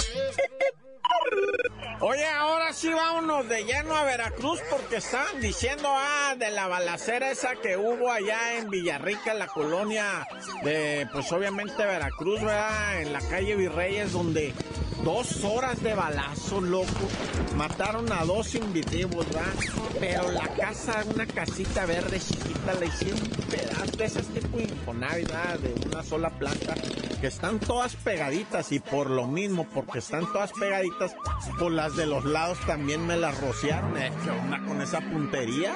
Oye, 2.00 2.26
ahora 2.26 2.72
sí 2.72 2.90
vámonos 2.90 3.48
de 3.48 3.64
lleno 3.64 3.94
a 3.94 4.04
Veracruz 4.04 4.60
porque 4.70 4.96
estaban 4.96 5.40
diciendo, 5.40 5.88
ah, 5.88 6.34
de 6.38 6.50
la 6.50 6.66
balacera 6.66 7.30
esa 7.30 7.54
que 7.56 7.76
hubo 7.76 8.10
allá 8.10 8.58
en 8.58 8.68
Villarrica, 8.68 9.32
la 9.32 9.46
colonia 9.46 10.26
de, 10.62 11.08
pues 11.12 11.30
obviamente 11.32 11.84
Veracruz, 11.84 12.40
¿verdad? 12.40 13.00
En 13.00 13.12
la 13.12 13.20
calle 13.20 13.56
Virreyes, 13.56 14.12
donde 14.12 14.52
dos 15.04 15.44
horas 15.44 15.82
de 15.82 15.94
balazo, 15.94 16.60
loco, 16.60 17.08
mataron 17.56 18.10
a 18.12 18.24
dos 18.24 18.54
individuos, 18.54 19.26
¿verdad? 19.26 19.52
Pero 20.00 20.30
la 20.32 20.48
casa, 20.48 21.04
una 21.14 21.26
casita 21.26 21.86
verde 21.86 22.18
chiquita, 22.18 22.74
la 22.74 22.86
hicieron 22.86 23.20
un 23.20 23.46
pedazo 23.50 23.96
de 23.96 24.04
esas 24.04 24.26
tipo 24.26 24.58
Infonavit. 24.58 25.30
De 25.34 25.88
una 25.88 26.02
sola 26.02 26.30
planta, 26.30 26.74
están 27.26 27.58
todas 27.58 27.96
pegaditas 27.96 28.72
y 28.72 28.80
por 28.80 29.10
lo 29.10 29.26
mismo, 29.26 29.66
porque 29.72 29.98
están 29.98 30.30
todas 30.32 30.52
pegaditas, 30.52 31.14
por 31.58 31.72
las 31.72 31.96
de 31.96 32.06
los 32.06 32.24
lados 32.24 32.58
también 32.66 33.06
me 33.06 33.16
las 33.16 33.40
rociaron. 33.40 33.96
¿eh? 33.96 34.12
¿Qué 34.22 34.30
onda 34.30 34.64
con 34.64 34.80
esa 34.80 35.00
puntería? 35.00 35.74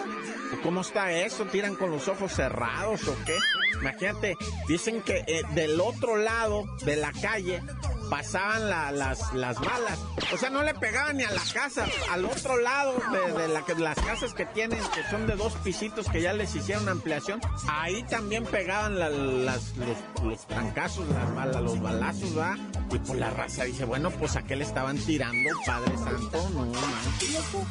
¿Cómo 0.63 0.81
está 0.81 1.13
eso? 1.13 1.45
¿Tiran 1.45 1.77
con 1.77 1.91
los 1.91 2.09
ojos 2.09 2.33
cerrados 2.33 3.07
o 3.07 3.15
qué? 3.25 3.37
Imagínate, 3.81 4.37
dicen 4.67 5.03
que 5.03 5.25
eh, 5.27 5.43
del 5.55 5.81
otro 5.81 6.17
lado 6.17 6.65
de 6.85 6.97
la 6.97 7.13
calle 7.13 7.63
pasaban 8.11 8.69
la- 8.69 8.91
las, 8.93 9.33
las 9.35 9.59
balas. 9.61 9.99
O 10.33 10.37
sea, 10.37 10.51
no 10.51 10.63
le 10.63 10.75
pegaban 10.75 11.17
ni 11.17 11.25
a 11.25 11.31
la 11.31 11.43
casa. 11.53 11.87
Al 12.11 12.25
otro 12.25 12.57
lado 12.59 12.95
de, 13.37 13.49
las 13.79 13.97
casas 13.97 14.35
que 14.35 14.47
tienen, 14.47 14.81
que 14.95 15.03
son 15.11 15.27
de 15.27 15.37
dos 15.37 15.53
pisitos 15.65 16.09
que 16.09 16.21
ya 16.23 16.33
les 16.33 16.55
hicieron 16.55 16.89
ampliación, 16.89 17.41
ahí 17.69 18.03
también 18.05 18.45
pegaban 18.45 18.99
la- 18.99 19.11
las, 19.11 19.75
los, 20.23 20.47
trancazos, 20.47 21.09
las 21.09 21.35
balas, 21.35 21.63
los 21.63 21.81
balazos, 21.81 22.37
¿va? 22.39 22.57
Y 22.93 22.99
pues 22.99 23.19
la 23.19 23.31
raza 23.31 23.65
dice, 23.65 23.85
bueno, 23.85 24.11
pues 24.11 24.37
a 24.37 24.43
qué 24.43 24.57
le 24.57 24.65
estaban 24.65 24.97
tirando, 24.99 25.51
Padre 25.67 25.97
Santo, 25.99 26.49
no 26.51 26.65
loco. 26.67 27.67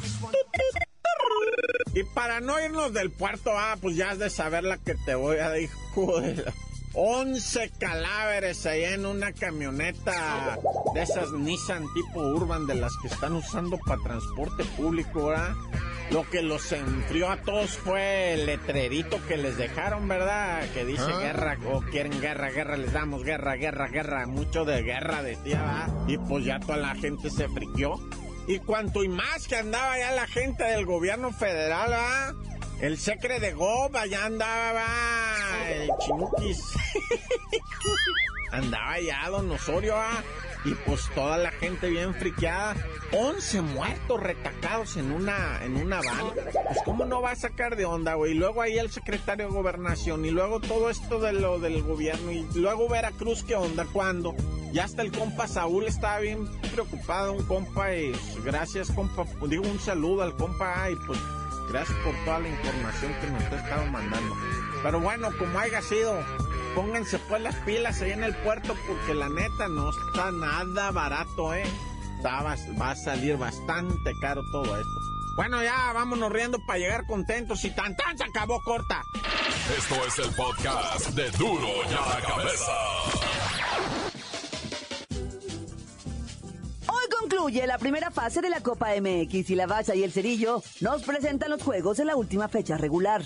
Y 1.94 2.04
para 2.14 2.40
no 2.40 2.60
irnos 2.60 2.92
del 2.92 3.10
puerto, 3.10 3.50
ah, 3.56 3.76
pues 3.80 3.96
ya 3.96 4.10
has 4.10 4.18
de 4.18 4.30
saber 4.30 4.62
la 4.64 4.78
que 4.78 4.94
te 4.94 5.14
voy 5.14 5.38
a 5.38 5.50
decir, 5.50 5.70
joder. 5.94 6.52
11 6.94 7.70
cadáveres 7.78 8.66
ahí 8.66 8.84
en 8.84 9.06
una 9.06 9.32
camioneta 9.32 10.58
de 10.94 11.02
esas 11.02 11.32
Nissan 11.32 11.84
tipo 11.94 12.20
Urban 12.20 12.66
de 12.66 12.74
las 12.74 12.92
que 13.00 13.08
están 13.08 13.34
usando 13.34 13.78
para 13.78 14.02
transporte 14.02 14.64
público, 14.76 15.26
¿verdad? 15.26 15.54
Lo 16.10 16.28
que 16.30 16.40
los 16.42 16.72
enfrió 16.72 17.30
a 17.30 17.36
todos 17.42 17.76
fue 17.76 18.32
el 18.32 18.46
letrerito 18.46 19.18
que 19.26 19.36
les 19.36 19.58
dejaron, 19.58 20.08
¿verdad? 20.08 20.66
Que 20.72 20.86
dice 20.86 21.02
Ah. 21.06 21.18
guerra, 21.20 21.58
o 21.70 21.82
quieren 21.82 22.18
guerra, 22.20 22.50
guerra, 22.50 22.78
les 22.78 22.92
damos 22.94 23.22
guerra, 23.22 23.56
guerra, 23.56 23.88
guerra, 23.88 24.26
mucho 24.26 24.64
de 24.64 24.82
guerra 24.82 25.22
decía, 25.22 25.60
¿verdad? 25.60 26.08
Y 26.08 26.16
pues 26.16 26.46
ya 26.46 26.58
toda 26.60 26.78
la 26.78 26.94
gente 26.94 27.28
se 27.28 27.48
friqueó. 27.48 28.00
Y 28.46 28.60
cuanto 28.60 29.04
y 29.04 29.08
más 29.08 29.46
que 29.46 29.56
andaba 29.56 29.98
ya 29.98 30.10
la 30.12 30.26
gente 30.26 30.64
del 30.64 30.86
gobierno 30.86 31.30
federal, 31.32 31.90
¿verdad? 31.90 32.34
El 32.80 32.96
secre 32.96 33.40
de 33.40 33.54
Gob, 33.54 33.96
allá 33.96 34.26
andaba, 34.26 34.86
el 35.68 35.90
chinuquis. 35.98 36.62
andaba 38.52 39.00
ya 39.00 39.28
don 39.28 39.50
Osorio, 39.50 39.94
¿va? 39.94 40.22
Y 40.64 40.74
pues 40.86 41.08
toda 41.12 41.38
la 41.38 41.50
gente 41.50 41.88
bien 41.88 42.14
friqueada. 42.14 42.76
11 43.12 43.62
muertos 43.62 44.22
retacados 44.22 44.96
en 44.96 45.10
una, 45.10 45.58
en 45.64 45.76
una 45.76 46.00
van. 46.02 46.32
Pues 46.44 46.78
cómo 46.84 47.04
no 47.04 47.20
va 47.20 47.32
a 47.32 47.36
sacar 47.36 47.74
de 47.74 47.84
onda, 47.84 48.14
güey. 48.14 48.32
Y 48.32 48.34
luego 48.34 48.62
ahí 48.62 48.78
el 48.78 48.90
secretario 48.90 49.46
de 49.46 49.52
gobernación. 49.52 50.24
Y 50.24 50.30
luego 50.30 50.60
todo 50.60 50.88
esto 50.88 51.18
de 51.18 51.32
lo 51.32 51.58
del 51.58 51.82
gobierno. 51.82 52.30
Y 52.30 52.46
luego 52.54 52.88
Veracruz, 52.88 53.42
¿qué 53.42 53.56
onda? 53.56 53.86
¿Cuándo? 53.92 54.36
Ya 54.72 54.84
hasta 54.84 55.02
el 55.02 55.10
compa 55.10 55.48
Saúl 55.48 55.86
estaba 55.86 56.20
bien 56.20 56.46
preocupado, 56.72 57.32
un 57.32 57.42
compa, 57.46 57.94
y 57.94 58.10
pues, 58.10 58.44
gracias 58.44 58.90
compa, 58.90 59.24
digo 59.48 59.64
un 59.66 59.80
saludo 59.80 60.22
al 60.22 60.36
compa, 60.36 60.90
y 60.90 60.96
pues 61.06 61.18
gracias 61.70 61.96
por 61.98 62.14
toda 62.24 62.38
la 62.40 62.48
información 62.48 63.14
que 63.20 63.26
nos 63.30 63.42
estado 63.42 63.86
mandando. 63.86 64.36
Pero 64.82 65.00
bueno, 65.00 65.30
como 65.38 65.58
haya 65.58 65.82
sido, 65.82 66.18
pónganse 66.74 67.18
pues 67.18 67.42
las 67.42 67.54
pilas 67.56 68.00
ahí 68.02 68.12
en 68.12 68.24
el 68.24 68.34
puerto, 68.36 68.74
porque 68.86 69.14
la 69.14 69.28
neta 69.28 69.68
no 69.68 69.90
está 69.90 70.30
nada 70.32 70.90
barato, 70.90 71.54
eh. 71.54 71.64
Bas- 72.22 72.80
va 72.80 72.90
a 72.90 72.96
salir 72.96 73.36
bastante 73.36 74.12
caro 74.20 74.42
todo 74.50 74.76
esto. 74.76 75.00
Bueno, 75.36 75.62
ya 75.62 75.92
vámonos 75.92 76.32
riendo 76.32 76.58
para 76.66 76.80
llegar 76.80 77.06
contentos 77.06 77.64
y 77.64 77.70
tan 77.70 77.94
tan 77.94 78.18
se 78.18 78.24
acabó 78.24 78.60
corta. 78.62 79.04
Esto 79.76 79.94
es 80.06 80.18
el 80.18 80.34
podcast 80.34 81.10
de 81.10 81.30
Duro 81.32 81.68
y 81.88 81.94
a 81.94 82.14
la 82.14 82.20
Cabeza. 82.26 82.72
Concluye 87.48 87.66
la 87.66 87.78
primera 87.78 88.10
fase 88.10 88.42
de 88.42 88.50
la 88.50 88.60
Copa 88.60 88.88
MX 89.00 89.48
y 89.48 89.54
la 89.54 89.66
Bacha 89.66 89.94
y 89.94 90.02
el 90.02 90.12
Cerillo 90.12 90.62
nos 90.80 91.02
presentan 91.02 91.48
los 91.48 91.62
juegos 91.62 91.96
de 91.96 92.04
la 92.04 92.14
última 92.14 92.46
fecha 92.46 92.76
regular. 92.76 93.22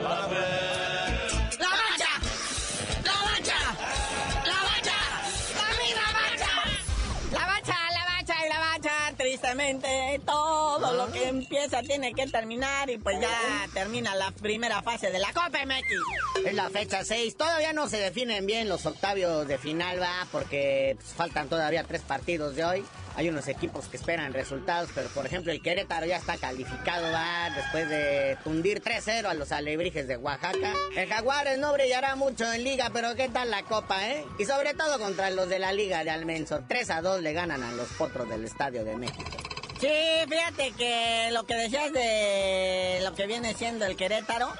¡La 0.00 0.08
bacha! 0.08 0.38
¡La 1.58 1.68
bacha! 3.12 3.58
¡La 4.46 4.62
bacha! 4.64 4.96
¡A 5.60 5.68
mí 5.76 5.92
la 5.94 6.08
bacha! 6.16 6.48
La 7.32 7.46
bacha, 7.46 7.76
la 7.92 8.04
bacha 8.16 8.46
y 8.46 8.48
la 8.48 8.58
bacha, 8.60 8.92
tristemente 9.18 10.22
todo 10.24 10.94
lo 10.94 11.12
que 11.12 11.28
empieza 11.28 11.82
tiene 11.82 12.14
que 12.14 12.28
terminar 12.28 12.88
y 12.88 12.96
pues 12.96 13.20
ya 13.20 13.28
termina 13.74 14.14
la 14.14 14.30
primera 14.30 14.80
fase 14.80 15.10
de 15.10 15.18
la 15.18 15.34
Copa 15.34 15.66
MX. 15.66 16.46
Es 16.46 16.54
la 16.54 16.70
fecha 16.70 17.04
6. 17.04 17.36
Todavía 17.36 17.74
no 17.74 17.90
se 17.90 17.98
definen 17.98 18.46
bien 18.46 18.70
los 18.70 18.86
octavios 18.86 19.46
de 19.46 19.58
final, 19.58 20.00
va, 20.00 20.26
porque 20.32 20.96
pues, 20.96 21.12
faltan 21.12 21.50
todavía 21.50 21.84
tres 21.84 22.00
partidos 22.00 22.56
de 22.56 22.64
hoy. 22.64 22.84
Hay 23.18 23.28
unos 23.28 23.48
equipos 23.48 23.88
que 23.88 23.96
esperan 23.96 24.32
resultados, 24.32 24.90
pero 24.94 25.08
por 25.08 25.26
ejemplo 25.26 25.50
el 25.50 25.60
Querétaro 25.60 26.06
ya 26.06 26.18
está 26.18 26.36
calificado, 26.36 27.04
después 27.52 27.88
de 27.88 28.38
tundir 28.44 28.80
3-0 28.80 29.26
a 29.26 29.34
los 29.34 29.50
alebrijes 29.50 30.06
de 30.06 30.16
Oaxaca. 30.16 30.72
El 30.94 31.08
Jaguares 31.08 31.58
no 31.58 31.72
brillará 31.72 32.14
mucho 32.14 32.52
en 32.52 32.62
liga, 32.62 32.90
pero 32.92 33.16
¿qué 33.16 33.28
tal 33.28 33.50
la 33.50 33.64
copa, 33.64 34.08
eh? 34.08 34.24
Y 34.38 34.44
sobre 34.44 34.72
todo 34.74 35.00
contra 35.00 35.30
los 35.30 35.48
de 35.48 35.58
la 35.58 35.72
liga 35.72 36.04
de 36.04 36.10
Almenso. 36.10 36.60
3-2 36.60 37.18
le 37.18 37.32
ganan 37.32 37.64
a 37.64 37.72
los 37.72 37.88
potros 37.88 38.28
del 38.28 38.44
Estadio 38.44 38.84
de 38.84 38.94
México. 38.96 39.24
Sí, 39.80 39.88
fíjate 40.28 40.70
que 40.78 41.30
lo 41.32 41.44
que 41.44 41.54
decías 41.56 41.92
de 41.92 43.00
lo 43.02 43.16
que 43.16 43.26
viene 43.26 43.52
siendo 43.54 43.84
el 43.84 43.96
Querétaro, 43.96 44.52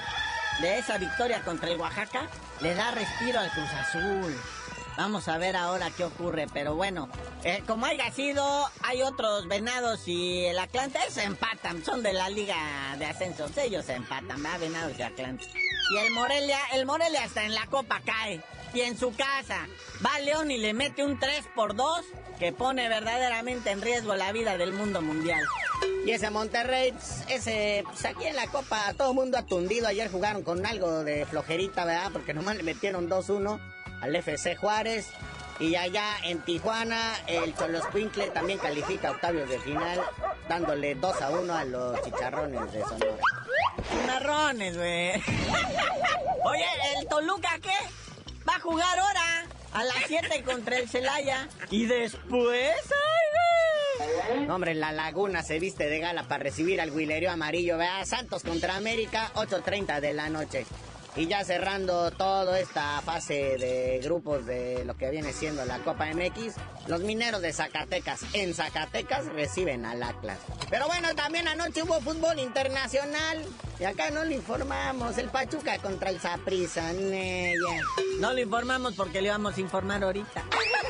de 0.61 0.79
esa 0.79 0.99
victoria 0.99 1.43
contra 1.43 1.71
el 1.71 1.79
Oaxaca, 1.79 2.29
le 2.61 2.75
da 2.75 2.91
respiro 2.91 3.39
al 3.39 3.53
Cruz 3.53 3.71
Azul. 3.71 4.37
Vamos 4.99 5.29
a 5.29 5.39
ver 5.39 5.55
ahora 5.55 5.93
qué 5.97 6.03
ocurre, 6.03 6.49
pero 6.53 6.75
bueno, 6.75 7.09
eh, 7.45 7.63
como 7.69 7.87
haya 7.87 8.11
sido, 8.11 8.69
hay 8.83 9.03
otros 9.03 9.47
venados 9.47 10.09
y 10.09 10.47
el 10.47 10.59
Atlante 10.59 10.99
se 11.09 11.23
empatan, 11.23 11.85
son 11.85 12.03
de 12.03 12.13
la 12.13 12.29
liga 12.29 12.57
de 12.99 13.07
ascensos, 13.07 13.57
ellos 13.59 13.85
se 13.85 13.95
empatan, 13.95 14.45
va, 14.45 14.59
venados 14.59 14.99
y 14.99 15.03
Atlante. 15.03 15.45
Y 15.95 15.99
el 15.99 16.11
Morelia, 16.11 16.59
el 16.73 16.85
Morelia 16.85 17.23
hasta 17.23 17.45
en 17.45 17.55
la 17.55 17.65
copa 17.67 18.03
cae, 18.05 18.43
y 18.75 18.81
en 18.81 18.99
su 18.99 19.15
casa, 19.15 19.69
va 20.05 20.19
León 20.19 20.51
y 20.51 20.59
le 20.59 20.75
mete 20.75 21.05
un 21.05 21.17
3 21.17 21.45
por 21.55 21.77
2 21.77 22.05
que 22.41 22.53
pone 22.53 22.89
verdaderamente 22.89 23.71
en 23.71 23.81
riesgo 23.81 24.17
la 24.17 24.33
vida 24.33 24.59
del 24.59 24.73
mundo 24.73 25.01
mundial. 25.01 25.45
Y 26.07 26.11
ese 26.11 26.31
Monterrey, 26.31 26.93
pues, 26.93 27.25
ese, 27.29 27.85
pues 27.87 28.05
aquí 28.05 28.25
en 28.25 28.37
la 28.37 28.47
Copa 28.49 28.95
todo 28.97 29.15
mundo 29.15 29.39
atundido. 29.39 29.87
Ayer 29.87 30.11
jugaron 30.11 30.43
con 30.43 30.65
algo 30.67 31.05
de 31.05 31.25
flojerita, 31.27 31.85
¿verdad? 31.85 32.11
Porque 32.13 32.35
nomás 32.35 32.57
le 32.57 32.63
metieron 32.63 33.09
2-1 33.09 33.61
al 34.01 34.17
FC 34.17 34.57
Juárez. 34.57 35.11
Y 35.61 35.75
allá 35.75 36.15
en 36.23 36.41
Tijuana, 36.43 37.17
el 37.27 37.53
Choloscuincle 37.57 38.29
también 38.31 38.61
califica 38.61 39.09
a 39.09 39.11
octavios 39.11 39.49
de 39.49 39.59
final, 39.59 40.01
dándole 40.49 40.97
2-1 40.97 41.51
a 41.51 41.65
los 41.65 42.01
chicharrones 42.03 42.73
de 42.73 42.81
Sonora. 42.83 43.23
Marrones, 44.07 44.77
güey. 44.77 45.11
Oye, 46.45 46.67
¿el 46.97 47.09
Toluca 47.09 47.59
qué? 47.61 47.75
Va 48.49 48.55
a 48.55 48.61
jugar 48.61 48.99
ahora 48.99 49.47
a 49.73 49.85
las 49.85 49.97
7 50.07 50.43
contra 50.45 50.79
el 50.79 50.89
Celaya. 50.89 51.49
Y 51.71 51.87
después, 51.87 52.77
ay, 52.77 54.37
güey. 54.37 54.47
No, 54.47 54.55
hombre, 54.55 54.75
la 54.75 54.93
Laguna 54.93 55.43
se 55.43 55.59
viste 55.59 55.89
de 55.89 55.99
gala 55.99 56.23
para 56.29 56.45
recibir 56.45 56.81
al 56.81 56.95
Guilerio 56.95 57.33
Amarillo, 57.33 57.79
¿verdad? 57.79 58.05
Santos 58.05 58.45
contra 58.45 58.77
América, 58.77 59.33
8.30 59.35 60.01
de 60.01 60.13
la 60.13 60.29
noche. 60.29 60.67
Y 61.19 61.27
ya 61.27 61.43
cerrando 61.43 62.13
toda 62.13 62.61
esta 62.61 63.01
fase 63.01 63.59
de 63.59 64.01
grupos 64.05 64.47
de 64.47 64.85
lo 64.85 64.97
que 64.97 65.11
viene 65.11 65.33
siendo 65.33 65.65
la 65.65 65.81
Copa 65.81 66.07
MX, 66.15 66.55
los 66.87 67.01
mineros 67.01 67.43
de 67.43 67.53
Zacatecas 67.53 68.21
en 68.35 68.55
Zacatecas 68.55 69.27
reciben 69.27 69.85
al 69.85 70.01
Atlas. 70.05 70.39
Pero 70.71 70.87
bueno, 70.87 71.13
también 71.17 71.49
anoche 71.49 71.83
hubo 71.83 72.01
fútbol 72.01 72.39
internacional. 72.39 73.45
Y 73.81 73.85
acá 73.85 74.11
no 74.11 74.25
le 74.25 74.37
informamos. 74.37 75.19
El 75.19 75.29
Pachuca 75.29 75.79
contra 75.79 76.11
el 76.11 76.21
Saprissa. 76.21 76.93
No 78.21 78.33
le 78.33 78.43
informamos 78.43 78.95
porque 78.95 79.21
le 79.21 79.31
vamos 79.31 79.57
a 79.57 79.61
informar 79.61 80.05
ahorita. 80.05 80.45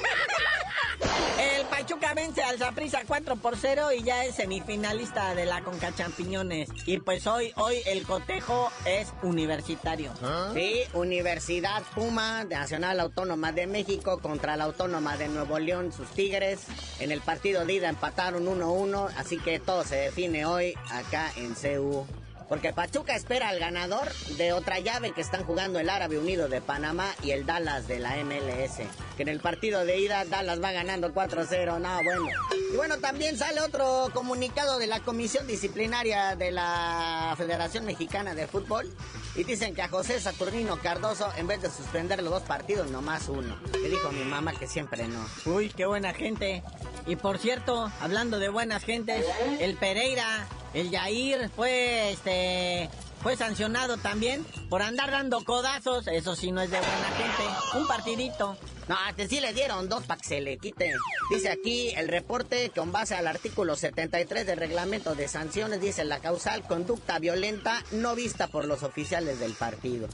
Pachuca 1.79 2.13
vence 2.13 2.43
al 2.43 2.59
Zaprisa 2.59 3.03
4 3.07 3.37
por 3.37 3.57
0 3.57 3.93
y 3.97 4.03
ya 4.03 4.25
es 4.25 4.35
semifinalista 4.35 5.37
de 5.37 5.47
la 5.47 5.63
Conca 5.63 5.95
Champiñones. 5.95 6.69
Y 6.87 6.99
pues 6.99 7.25
hoy, 7.29 7.53
hoy 7.55 7.77
el 7.87 8.05
cotejo 8.05 8.73
es 8.85 9.13
universitario. 9.23 10.13
¿Ah? 10.21 10.51
Sí, 10.55 10.81
Universidad 10.93 11.85
Puma, 11.95 12.43
Nacional 12.43 12.99
Autónoma 12.99 13.53
de 13.53 13.69
México 13.69 14.19
contra 14.19 14.57
la 14.57 14.65
Autónoma 14.65 15.17
de 15.17 15.29
Nuevo 15.29 15.61
León, 15.61 15.93
sus 15.93 16.09
Tigres. 16.09 16.67
En 16.99 17.13
el 17.13 17.21
partido 17.21 17.65
de 17.65 17.75
ida 17.75 17.89
empataron 17.89 18.45
1-1, 18.47 19.13
así 19.17 19.39
que 19.39 19.61
todo 19.61 19.85
se 19.85 19.95
define 19.95 20.47
hoy 20.47 20.75
acá 20.91 21.31
en 21.37 21.55
CU. 21.55 22.05
Porque 22.49 22.73
Pachuca 22.73 23.15
espera 23.15 23.49
al 23.49 23.59
ganador 23.59 24.11
de 24.39 24.53
otra 24.53 24.79
llave 24.79 25.13
que 25.13 25.21
están 25.21 25.45
jugando 25.45 25.79
el 25.79 25.91
Árabe 25.91 26.19
Unido 26.19 26.49
de 26.49 26.63
Panamá 26.63 27.15
y 27.23 27.33
el 27.33 27.45
Dallas 27.45 27.87
de 27.87 27.99
la 27.99 28.17
MLS. 28.25 28.89
Que 29.17 29.23
en 29.23 29.29
el 29.29 29.41
partido 29.41 29.85
de 29.85 29.99
ida 29.99 30.25
Dallas 30.25 30.63
va 30.63 30.73
ganando 30.73 31.13
4-0. 31.13 31.79
No, 31.79 32.03
bueno. 32.03 32.27
Y 32.73 32.77
bueno, 32.77 32.99
también 32.99 33.37
sale 33.37 33.61
otro 33.61 34.09
comunicado 34.15 34.79
de 34.79 34.87
la 34.87 35.01
Comisión 35.01 35.47
Disciplinaria 35.47 36.37
de 36.37 36.51
la 36.51 37.35
Federación 37.37 37.85
Mexicana 37.85 38.35
de 38.35 38.47
Fútbol. 38.47 38.91
Y 39.35 39.45
dicen 39.45 39.75
que 39.75 39.83
a 39.83 39.89
José 39.89 40.19
Saturnino 40.19 40.79
Cardoso, 40.81 41.31
en 41.37 41.47
vez 41.47 41.61
de 41.61 41.71
suspender 41.71 42.23
los 42.23 42.33
dos 42.33 42.43
partidos, 42.43 42.91
nomás 42.91 43.29
uno. 43.29 43.59
Le 43.73 43.89
dijo 43.91 44.11
mi 44.11 44.25
mamá 44.25 44.53
que 44.53 44.67
siempre 44.67 45.07
no. 45.07 45.25
Uy, 45.45 45.69
qué 45.69 45.87
buena 45.87 46.15
gente. 46.15 46.63
Y 47.07 47.17
por 47.17 47.39
cierto, 47.39 47.93
hablando 48.01 48.39
de 48.39 48.49
buenas 48.49 48.85
gentes, 48.85 49.25
el 49.61 49.77
Pereira 49.77 50.47
el 50.75 50.91
Yair 50.91 51.51
fue, 51.55 52.13
este, 52.13 52.91
fue 53.23 53.37
sancionado 53.37 53.97
también 53.97 54.45
por 54.69 54.83
andar 54.83 55.11
dando 55.11 55.45
codazos. 55.45 56.07
Eso 56.09 56.37
sí 56.37 56.53
no 56.53 56.61
es 56.61 56.71
de 56.71 56.79
buena 56.79 57.11
gente. 57.17 57.79
Un 57.79 57.87
partidito. 57.87 58.57
No, 58.89 58.97
sí 59.29 59.41
le 59.41 59.53
dieron 59.53 59.89
dos 59.89 60.05
para 60.05 60.21
que 60.21 60.27
se 60.27 60.41
le 60.41 60.57
quite. 60.57 60.95
Dice 61.31 61.51
aquí 61.51 61.91
el 61.95 62.09
reporte 62.09 62.71
con 62.75 62.91
base 62.91 63.15
al 63.15 63.27
artículo 63.27 63.77
73 63.77 64.47
del 64.47 64.59
reglamento 64.59 65.15
de 65.15 65.29
sanciones, 65.29 65.81
dice 65.81 66.05
la 66.05 66.21
causal 66.21 66.63
conducta 66.67 67.19
violenta 67.19 67.85
no 67.91 68.15
vista 68.15 68.47
por 68.47 68.65
los 68.65 68.83
oficiales 68.83 69.41
del 69.41 69.53
partido. 69.53 70.09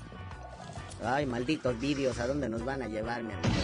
Ay, 1.03 1.27
malditos 1.27 1.79
vídeos, 1.81 2.19
¿a 2.19 2.27
dónde 2.27 2.49
nos 2.49 2.65
van 2.65 2.83
a 2.83 2.89
llevar, 2.89 3.23
mi 3.23 3.33
amigo? 3.33 3.55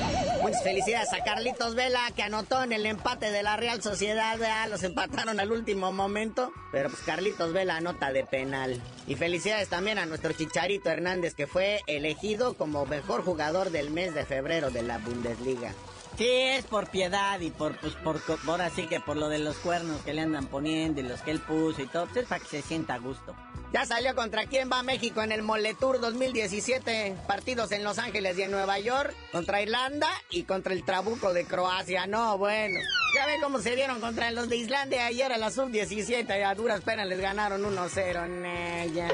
Muchas 0.43 0.63
felicidades 0.63 1.13
a 1.13 1.23
Carlitos 1.23 1.75
Vela, 1.75 2.11
que 2.15 2.23
anotó 2.23 2.63
en 2.63 2.73
el 2.73 2.87
empate 2.87 3.31
de 3.31 3.43
la 3.43 3.57
Real 3.57 3.83
Sociedad. 3.83 4.39
¿verdad? 4.39 4.69
Los 4.69 4.83
empataron 4.83 5.41
al 5.41 5.53
último 5.53 5.93
momento, 5.93 6.53
pero 6.73 6.91
pues 6.91 7.03
Carlitos 7.03 7.53
Vela 7.53 7.77
anota 7.77 8.13
de 8.13 8.25
penal. 8.25 8.81
Y 9.07 9.15
felicidades 9.15 9.69
también 9.69 9.99
a 9.99 10.07
nuestro 10.07 10.33
Chicharito 10.33 10.91
Hernández, 10.91 11.35
que 11.35 11.47
fue 11.47 11.81
elegido 11.87 12.55
como 12.55 12.87
mejor 12.87 13.23
jugador 13.23 13.71
del 13.71 13.91
mes 13.91 14.15
de 14.15 14.25
febrero 14.25 14.71
de 14.71 14.83
la 14.83 14.99
Bundesliga. 14.99 15.73
Sí, 16.19 16.29
es 16.29 16.67
por 16.67 16.91
piedad 16.91 17.41
y 17.41 17.51
por, 17.51 17.79
pues, 17.79 17.95
por, 17.95 18.21
ahora 18.47 18.69
sí 18.69 18.87
que 18.87 19.01
por 19.01 19.17
lo 19.17 19.29
de 19.29 19.39
los 19.39 19.57
cuernos 19.57 20.03
que 20.03 20.13
le 20.13 20.21
andan 20.21 20.47
poniendo 20.47 21.01
y 21.01 21.05
los 21.05 21.23
que 21.23 21.31
él 21.31 21.41
puso 21.41 21.81
y 21.81 21.87
todo, 21.87 22.05
pues 22.07 22.19
es 22.19 22.27
para 22.27 22.41
que 22.41 22.49
se 22.49 22.63
sienta 22.63 22.95
a 22.95 22.99
gusto. 22.99 23.35
Ya 23.73 23.87
salió 23.87 24.17
contra 24.17 24.47
quién 24.47 24.69
va 24.71 24.83
México 24.83 25.23
en 25.23 25.31
el 25.31 25.43
Moletour 25.43 26.01
2017. 26.01 27.15
Partidos 27.29 27.71
en 27.71 27.85
Los 27.85 27.99
Ángeles 27.99 28.37
y 28.37 28.43
en 28.43 28.51
Nueva 28.51 28.81
York. 28.81 29.15
Contra 29.31 29.63
Irlanda 29.63 30.09
y 30.29 30.43
contra 30.43 30.73
el 30.73 30.85
Trabuco 30.85 31.33
de 31.33 31.45
Croacia. 31.45 32.09
No, 32.09 32.37
bueno. 32.37 32.81
Ya 33.15 33.27
ven 33.27 33.41
cómo 33.41 33.59
se 33.59 33.75
dieron 33.75 34.01
contra 34.01 34.31
los 34.31 34.49
de 34.49 34.57
Islandia 34.57 35.07
ayer 35.07 35.33
a 35.33 35.39
la 35.39 35.51
sub-17 35.51 36.39
y 36.39 36.43
a 36.43 36.55
duras 36.55 36.81
penas 36.83 37.09
les 37.09 37.21
ganaron 37.21 37.63
1-0 37.63 38.25
en 38.25 38.47
ella. 38.47 39.09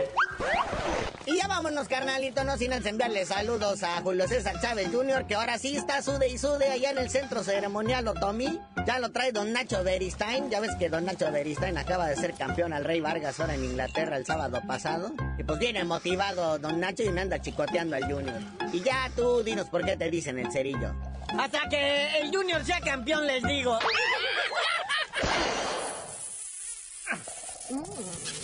Y 1.25 1.37
ya 1.37 1.49
vámonos, 1.49 1.89
carnalito, 1.89 2.45
no 2.45 2.57
sin 2.59 2.73
enviarle 2.73 3.25
saludos 3.25 3.83
a 3.83 4.01
Julio 4.03 4.29
César 4.29 4.61
Chávez 4.61 4.91
Jr., 4.93 5.27
que 5.27 5.35
ahora 5.35 5.59
sí 5.59 5.77
está 5.77 6.03
sude 6.03 6.29
y 6.29 6.39
sude 6.39 6.71
allá 6.71 6.91
en 6.91 6.99
el 6.99 7.11
centro 7.11 7.43
ceremonial 7.43 8.07
Otomí. 8.07 8.61
Ya 8.87 8.99
lo 8.99 9.11
trae 9.11 9.33
don 9.33 9.53
Nacho 9.53 9.83
Beristain. 9.83 10.51
Ya 10.51 10.61
ves 10.61 10.77
que 10.79 10.89
don 10.89 11.05
Nacho 11.05 11.33
Beristain 11.33 11.77
acaba 11.79 12.07
de 12.07 12.17
ser 12.17 12.35
campeón 12.35 12.73
al 12.73 12.85
Rey 12.85 13.01
Vargas 13.01 13.41
ahora 13.41 13.55
en 13.55 13.65
Inglaterra 13.65 14.19
el 14.19 14.27
sábado 14.27 14.61
pasado. 14.69 15.13
Y 15.39 15.43
pues 15.43 15.59
viene 15.59 15.83
motivado 15.85 16.59
don 16.59 16.79
Nacho 16.81 17.03
y 17.03 17.09
me 17.09 17.23
anda 17.23 17.41
chicoteando 17.41 17.97
al 17.97 18.05
Junior. 18.05 18.41
Y 18.73 18.83
ya 18.83 19.11
tú 19.17 19.43
dinos 19.43 19.69
por 19.69 19.85
qué 19.85 19.97
te 19.97 20.11
dicen 20.11 20.39
el 20.39 20.53
cerillo. 20.53 20.95
Hasta 21.39 21.69
que 21.69 22.19
el 22.19 22.35
Junior 22.35 22.65
sea 22.65 22.81
campeón, 22.81 23.27
les 23.27 23.43
digo. 23.43 23.79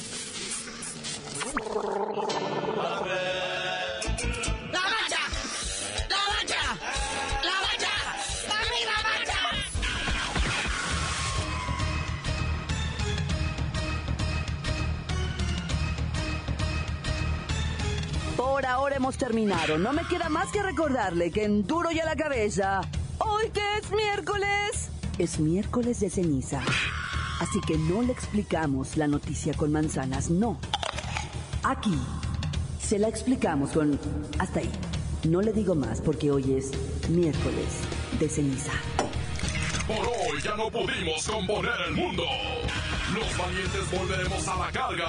Ahora 18.68 18.96
hemos 18.96 19.16
terminado. 19.16 19.76
No 19.78 19.92
me 19.92 20.04
queda 20.06 20.28
más 20.28 20.50
que 20.50 20.62
recordarle 20.62 21.30
que 21.30 21.44
en 21.44 21.66
duro 21.66 21.90
y 21.90 22.00
a 22.00 22.04
la 22.04 22.16
cabeza, 22.16 22.80
hoy 23.18 23.50
que 23.50 23.60
es 23.78 23.90
miércoles, 23.90 24.90
es 25.18 25.40
miércoles 25.40 26.00
de 26.00 26.10
ceniza. 26.10 26.62
Así 27.40 27.60
que 27.66 27.76
no 27.76 28.02
le 28.02 28.12
explicamos 28.12 28.96
la 28.96 29.08
noticia 29.08 29.52
con 29.54 29.72
manzanas, 29.72 30.30
no. 30.30 30.58
Aquí 31.64 31.98
se 32.80 32.98
la 32.98 33.08
explicamos 33.08 33.70
con... 33.70 33.98
Hasta 34.38 34.60
ahí. 34.60 34.70
No 35.24 35.42
le 35.42 35.52
digo 35.52 35.74
más 35.74 36.00
porque 36.00 36.30
hoy 36.30 36.54
es 36.54 36.70
miércoles 37.08 37.80
de 38.18 38.28
ceniza. 38.28 38.72
Por 39.86 39.98
hoy 39.98 40.40
ya 40.42 40.56
no 40.56 40.70
pudimos 40.70 41.26
componer 41.26 41.74
el 41.88 41.94
mundo. 41.94 42.24
Los 43.14 43.36
valientes 43.36 43.90
volveremos 43.90 44.48
a 44.48 44.56
la 44.56 44.72
carga. 44.72 45.08